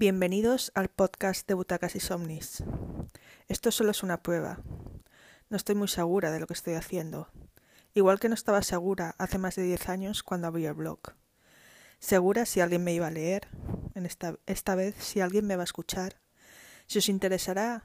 [0.00, 2.64] Bienvenidos al podcast de Butacas y Somnis.
[3.48, 4.58] Esto solo es una prueba.
[5.50, 7.28] No estoy muy segura de lo que estoy haciendo,
[7.92, 11.00] igual que no estaba segura hace más de 10 años cuando abrí el blog.
[11.98, 13.48] Segura si alguien me iba a leer,
[13.94, 16.18] en esta, esta vez si alguien me va a escuchar,
[16.86, 17.82] si os interesará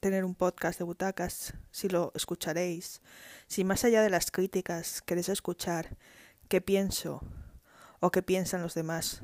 [0.00, 3.00] tener un podcast de butacas, si lo escucharéis,
[3.46, 5.96] si más allá de las críticas queréis escuchar
[6.48, 7.22] qué pienso
[8.00, 9.22] o qué piensan los demás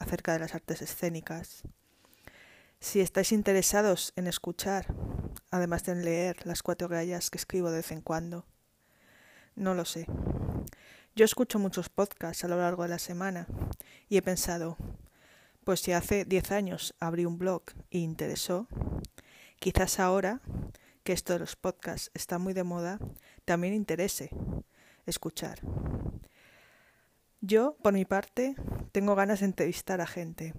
[0.00, 1.62] acerca de las artes escénicas.
[2.80, 4.92] Si estáis interesados en escuchar,
[5.50, 8.46] además de en leer las cuatro rayas que escribo de vez en cuando,
[9.54, 10.06] no lo sé.
[11.14, 13.46] Yo escucho muchos podcasts a lo largo de la semana
[14.08, 14.76] y he pensado,
[15.64, 18.66] pues si hace diez años abrí un blog e interesó,
[19.58, 20.40] quizás ahora
[21.04, 22.98] que esto de los podcasts está muy de moda,
[23.44, 24.30] también interese
[25.06, 25.60] escuchar.
[27.42, 28.54] Yo, por mi parte,
[28.92, 30.54] tengo ganas de entrevistar a gente.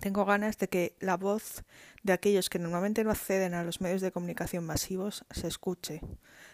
[0.00, 1.64] Tengo ganas de que la voz
[2.02, 6.00] de aquellos que normalmente no acceden a los medios de comunicación masivos se escuche.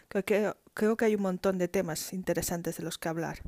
[0.09, 3.41] Creo que, hay un montón de temas interesantes de los que hablar.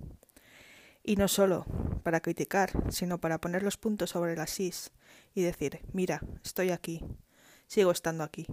[1.03, 1.65] Y no solo
[2.03, 4.93] para criticar, sino para poner los puntos sobre las is
[5.35, 7.03] y decir, mira, estoy aquí,
[7.67, 8.47] sigo estando aquí.